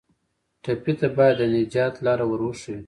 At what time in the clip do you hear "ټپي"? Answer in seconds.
0.63-0.93